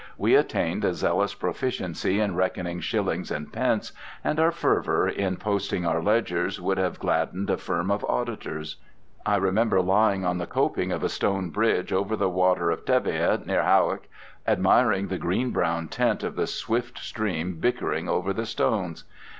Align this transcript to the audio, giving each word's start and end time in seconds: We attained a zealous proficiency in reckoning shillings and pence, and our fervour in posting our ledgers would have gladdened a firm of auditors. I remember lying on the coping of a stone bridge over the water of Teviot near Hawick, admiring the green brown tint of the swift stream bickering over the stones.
We 0.17 0.33
attained 0.33 0.83
a 0.83 0.95
zealous 0.95 1.35
proficiency 1.35 2.19
in 2.19 2.33
reckoning 2.33 2.79
shillings 2.79 3.29
and 3.29 3.53
pence, 3.53 3.91
and 4.23 4.39
our 4.39 4.49
fervour 4.51 5.07
in 5.07 5.37
posting 5.37 5.85
our 5.85 6.01
ledgers 6.01 6.59
would 6.59 6.79
have 6.79 6.97
gladdened 6.97 7.51
a 7.51 7.57
firm 7.57 7.91
of 7.91 8.03
auditors. 8.05 8.77
I 9.27 9.35
remember 9.35 9.79
lying 9.79 10.25
on 10.25 10.39
the 10.39 10.47
coping 10.47 10.91
of 10.91 11.03
a 11.03 11.07
stone 11.09 11.51
bridge 11.51 11.93
over 11.93 12.15
the 12.15 12.29
water 12.29 12.71
of 12.71 12.83
Teviot 12.83 13.45
near 13.45 13.61
Hawick, 13.61 14.09
admiring 14.47 15.09
the 15.09 15.19
green 15.19 15.51
brown 15.51 15.87
tint 15.87 16.23
of 16.23 16.35
the 16.35 16.47
swift 16.47 16.97
stream 16.97 17.57
bickering 17.59 18.09
over 18.09 18.33
the 18.33 18.47
stones. 18.47 19.03